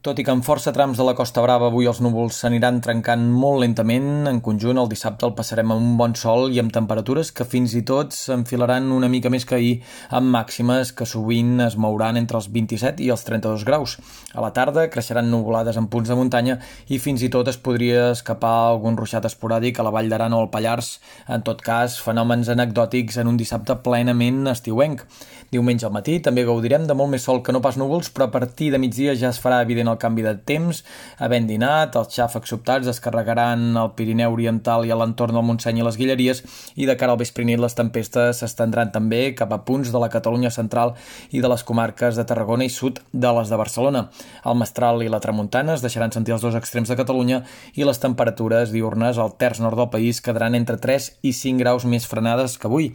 [0.00, 3.26] Tot i que en força trams de la Costa Brava avui els núvols s'aniran trencant
[3.36, 7.28] molt lentament, en conjunt el dissabte el passarem amb un bon sol i amb temperatures
[7.36, 9.74] que fins i tot s'enfilaran una mica més que ahir,
[10.08, 13.98] amb màximes que sovint es mouran entre els 27 i els 32 graus.
[14.32, 16.56] A la tarda creixeran nuvolades en punts de muntanya
[16.88, 20.40] i fins i tot es podria escapar algun ruixat esporàdic a la Vall d'Aran o
[20.46, 20.94] al Pallars.
[21.28, 25.04] En tot cas, fenòmens anecdòtics en un dissabte plenament estiuenc.
[25.52, 28.32] Diumenge al matí també gaudirem de molt més sol que no pas núvols, però a
[28.32, 30.82] partir de migdia ja es farà evident el canvi de temps.
[31.18, 35.80] Havent dinat, els xàfecs sobtats es carregaran al Pirineu Oriental i a l'entorn del Montseny
[35.80, 36.42] i les Guilleries
[36.76, 40.10] i de cara al vespre nit les tempestes s'estendran també cap a punts de la
[40.12, 40.94] Catalunya central
[41.30, 44.06] i de les comarques de Tarragona i sud de les de Barcelona.
[44.44, 48.02] El Mestral i la Tramuntana es deixaran sentir els dos extrems de Catalunya i les
[48.02, 52.58] temperatures diurnes al terç nord del país quedaran entre 3 i 5 graus més frenades
[52.58, 52.92] que avui.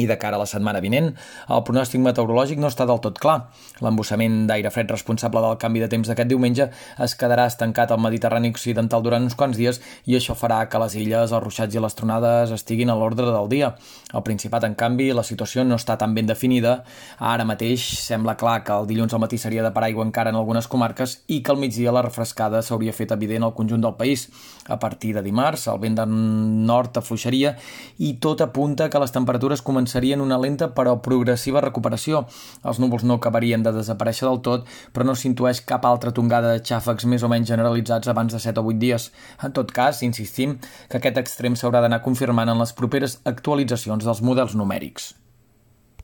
[0.00, 1.10] I de cara a la setmana vinent,
[1.52, 3.36] el pronòstic meteorològic no està del tot clar.
[3.84, 6.68] L'embussament d'aire fred responsable del canvi de temps d'aquest diumenge
[7.04, 10.96] es quedarà estancat al Mediterrani Occidental durant uns quants dies i això farà que les
[10.96, 13.74] illes, els ruixats i les tronades estiguin a l'ordre del dia.
[14.12, 16.80] Al Principat, en canvi, la situació no està tan ben definida.
[17.18, 20.68] Ara mateix sembla clar que el dilluns al matí seria de paraigua encara en algunes
[20.70, 24.28] comarques i que al migdia la refrescada s'hauria fet evident al conjunt del país.
[24.70, 27.56] A partir de dimarts, el vent de nord afluixaria
[27.98, 32.26] i tot apunta que les temperatures començaran començarien una lenta però progressiva recuperació.
[32.64, 36.62] Els núvols no acabarien de desaparèixer del tot, però no s'intueix cap altra tongada de
[36.62, 39.10] xàfecs més o menys generalitzats abans de 7 o 8 dies.
[39.42, 44.22] En tot cas, insistim que aquest extrem s'haurà d'anar confirmant en les properes actualitzacions dels
[44.22, 45.14] models numèrics.